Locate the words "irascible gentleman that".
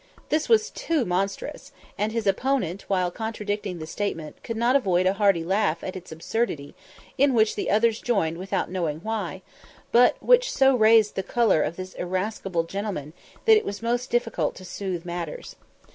11.93-13.57